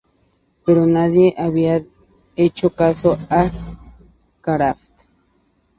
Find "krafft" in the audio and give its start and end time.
4.41-5.03